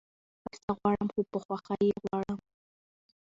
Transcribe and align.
هر 0.43 0.55
څه 0.63 0.69
غواړم 0.77 1.07
خو 1.13 1.21
په 1.31 1.37
خوښی 1.43 1.83
يي 1.87 1.95
غواړم 2.05 2.37